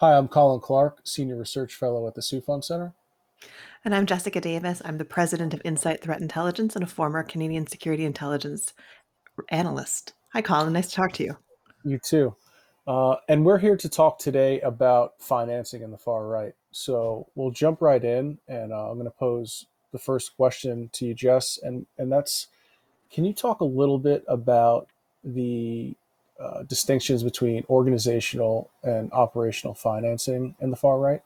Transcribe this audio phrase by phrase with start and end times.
[0.00, 2.94] Hi, I'm Colin Clarke, Senior Research Fellow at the Soufan Center.
[3.84, 4.80] And I'm Jessica Davis.
[4.84, 8.72] I'm the president of Insight Threat Intelligence and a former Canadian security intelligence
[9.48, 10.12] analyst.
[10.34, 10.72] Hi, Colin.
[10.72, 11.36] Nice to talk to you.
[11.82, 12.36] You too.
[12.86, 16.52] Uh, and we're here to talk today about financing in the far right.
[16.70, 21.06] So we'll jump right in, and uh, I'm going to pose the first question to
[21.06, 22.46] you, Jess, and and that's,
[23.10, 24.86] can you talk a little bit about
[25.24, 25.96] the
[26.38, 31.22] uh, distinctions between organizational and operational financing in the far right?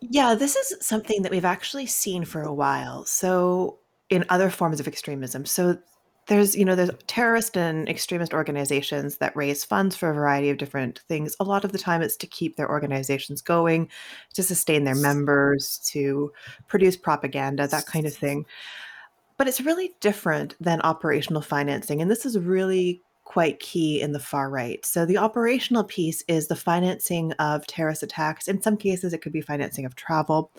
[0.00, 3.04] Yeah, this is something that we've actually seen for a while.
[3.04, 3.78] So
[4.10, 5.46] in other forms of extremism.
[5.46, 5.78] So
[6.26, 10.58] there's, you know, there's terrorist and extremist organizations that raise funds for a variety of
[10.58, 11.34] different things.
[11.40, 13.88] A lot of the time it's to keep their organizations going,
[14.34, 16.30] to sustain their members, to
[16.68, 18.44] produce propaganda, that kind of thing.
[19.36, 22.00] But it's really different than operational financing.
[22.00, 24.84] And this is really quite key in the far right.
[24.84, 28.48] So the operational piece is the financing of terrorist attacks.
[28.48, 30.50] In some cases, it could be financing of travel.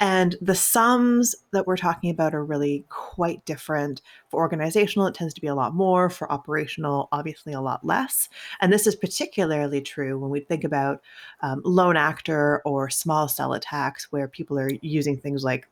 [0.00, 4.00] And the sums that we're talking about are really quite different.
[4.30, 6.08] For organizational, it tends to be a lot more.
[6.08, 8.28] For operational, obviously a lot less.
[8.60, 11.02] And this is particularly true when we think about
[11.42, 15.68] um, lone actor or small cell attacks where people are using things like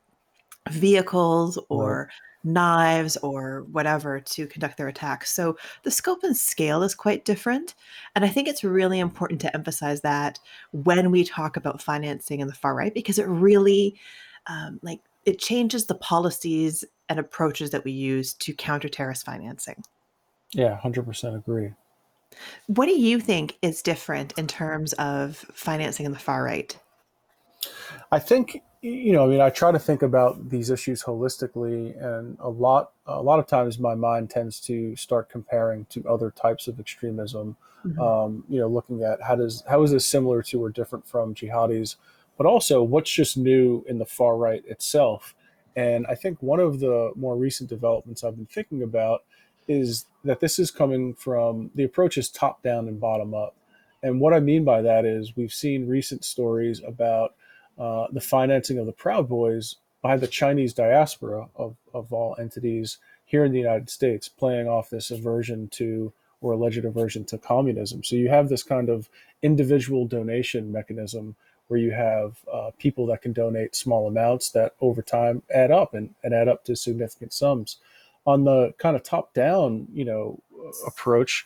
[0.71, 2.13] vehicles or right
[2.47, 5.31] knives or whatever to conduct their attacks.
[5.31, 7.75] So the scope and scale is quite different.
[8.15, 10.39] And I think it's really important to emphasize that
[10.71, 13.99] when we talk about financing in the far right, because it really,
[14.47, 19.83] um, like, it changes the policies and approaches that we use to counter terrorist financing.
[20.53, 21.73] Yeah, 100% agree.
[22.67, 26.77] What do you think is different in terms of financing in the far right?
[28.11, 32.37] I think you know, I mean, I try to think about these issues holistically, and
[32.39, 36.67] a lot, a lot of times, my mind tends to start comparing to other types
[36.67, 37.57] of extremism.
[37.85, 38.01] Mm-hmm.
[38.01, 41.35] Um, you know, looking at how does how is this similar to or different from
[41.35, 41.95] jihadis,
[42.37, 45.35] but also what's just new in the far right itself.
[45.75, 49.23] And I think one of the more recent developments I've been thinking about
[49.67, 53.55] is that this is coming from the approach is top down and bottom up.
[54.01, 57.35] And what I mean by that is we've seen recent stories about
[57.77, 62.97] uh, the financing of the Proud Boys by the Chinese diaspora of, of all entities
[63.25, 68.03] here in the United States, playing off this aversion to or alleged aversion to communism.
[68.03, 69.09] So you have this kind of
[69.41, 71.35] individual donation mechanism
[71.67, 75.93] where you have uh, people that can donate small amounts that over time add up
[75.93, 77.77] and, and add up to significant sums.
[78.25, 80.39] On the kind of top down, you know,
[80.85, 81.45] approach,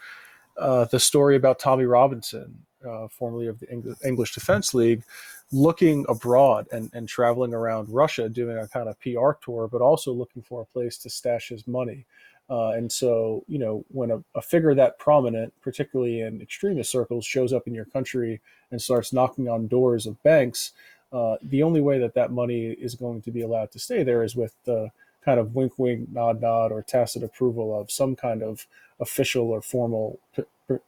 [0.57, 5.03] uh, the story about Tommy Robinson, uh, formerly of the English Defense League,
[5.51, 10.11] looking abroad and, and traveling around Russia doing a kind of PR tour, but also
[10.11, 12.05] looking for a place to stash his money.
[12.49, 17.25] Uh, and so, you know, when a, a, figure that prominent, particularly in extremist circles,
[17.25, 18.41] shows up in your country
[18.71, 20.73] and starts knocking on doors of banks,
[21.13, 24.23] uh, the only way that that money is going to be allowed to stay there
[24.23, 24.89] is with the
[25.23, 28.65] kind of wink, wink, nod, nod, or tacit approval of some kind of
[28.99, 30.19] official or formal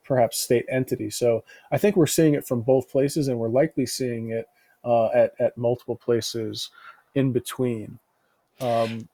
[0.03, 1.09] perhaps state entity.
[1.09, 4.47] So I think we're seeing it from both places, and we're likely seeing it
[4.83, 6.69] uh, at at multiple places
[7.15, 7.99] in between.
[8.61, 9.09] Um,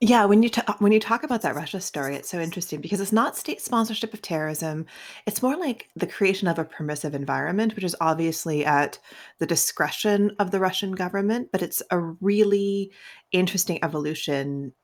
[0.00, 3.12] yeah, when you when you talk about that Russia story, it's so interesting because it's
[3.12, 4.84] not state sponsorship of terrorism.
[5.26, 8.98] It's more like the creation of a permissive environment, which is obviously at
[9.38, 12.90] the discretion of the Russian government, but it's a really
[13.32, 14.74] interesting evolution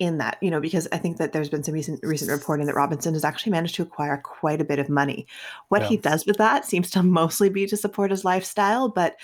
[0.00, 2.74] in that, you know, because I think that there's been some recent recent reporting that
[2.74, 5.26] Robinson has actually managed to acquire quite a bit of money.
[5.68, 5.88] What yeah.
[5.88, 9.16] he does with that seems to mostly be to support his lifestyle, but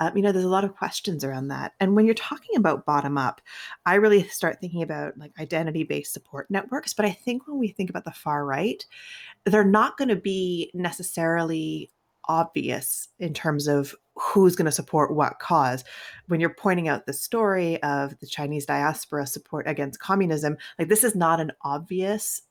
[0.00, 1.74] um, you know, there's a lot of questions around that.
[1.78, 3.40] And when you're talking about bottom up,
[3.86, 6.94] I really start thinking about like identity based support networks.
[6.94, 8.84] But I think when we think about the far right,
[9.44, 11.90] they're not going to be necessarily
[12.28, 15.84] obvious in terms of who's going to support what cause.
[16.28, 21.04] When you're pointing out the story of the Chinese diaspora support against communism, like this
[21.04, 22.42] is not an obvious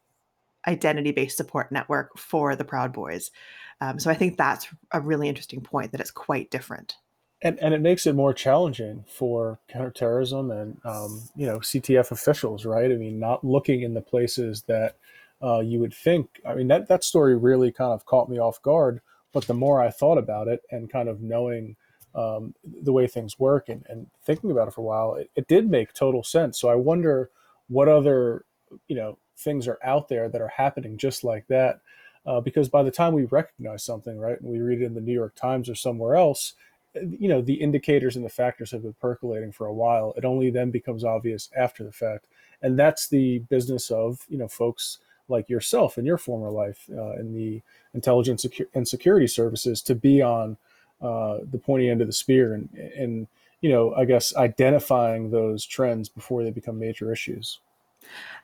[0.68, 3.32] identity based support network for the Proud Boys.
[3.80, 6.96] Um, so I think that's a really interesting point that it's quite different.
[7.44, 12.66] And, and it makes it more challenging for counterterrorism and um, you know CTF officials,
[12.66, 12.92] right?
[12.92, 14.98] I mean, not looking in the places that
[15.42, 16.40] uh, you would think.
[16.48, 19.02] I mean, that that story really kind of caught me off guard
[19.32, 21.76] but the more I thought about it and kind of knowing
[22.14, 25.48] um, the way things work and, and, thinking about it for a while, it, it,
[25.48, 26.60] did make total sense.
[26.60, 27.30] So I wonder
[27.70, 28.44] what other,
[28.90, 31.80] you know, things are out there that are happening just like that.
[32.26, 35.02] Uh, because by the time we recognize something, right, and we read it in the
[35.02, 36.54] New York Times or somewhere else,
[36.94, 40.14] you know, the indicators and the factors have been percolating for a while.
[40.18, 42.28] It only then becomes obvious after the fact.
[42.62, 45.00] And that's the business of, you know, folks
[45.32, 47.62] like yourself in your former life uh, in the
[47.94, 50.58] intelligence and security services to be on
[51.02, 53.28] uh, the pointy end of the spear and, and
[53.62, 57.60] you know i guess identifying those trends before they become major issues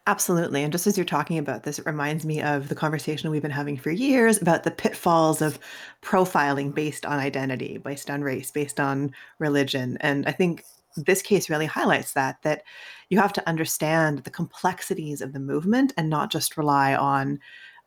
[0.06, 0.64] Absolutely.
[0.64, 3.52] And just as you're talking about this, it reminds me of the conversation we've been
[3.52, 5.60] having for years about the pitfalls of
[6.02, 9.98] profiling based on identity, based on race, based on religion.
[10.00, 10.64] And I think
[11.06, 12.64] this case really highlights that that
[13.10, 17.40] you have to understand the complexities of the movement and not just rely on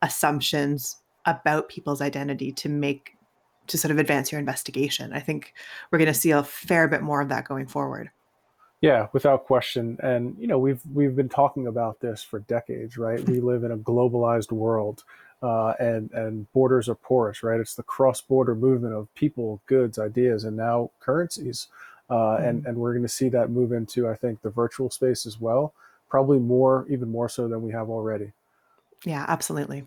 [0.02, 0.96] assumptions
[1.26, 3.16] about people's identity to make
[3.66, 5.12] to sort of advance your investigation.
[5.12, 5.54] I think
[5.90, 8.10] we're going to see a fair bit more of that going forward.
[8.80, 9.98] Yeah, without question.
[10.02, 13.20] And you know, we've we've been talking about this for decades, right?
[13.28, 15.04] we live in a globalized world,
[15.42, 17.60] uh, and and borders are porous, right?
[17.60, 21.68] It's the cross-border movement of people, goods, ideas, and now currencies.
[22.10, 22.36] Uh.
[22.36, 25.40] And and we're going to see that move into, I think, the virtual space as
[25.40, 25.72] well.
[26.08, 28.32] Probably more, even more so than we have already.
[29.04, 29.86] Yeah, absolutely.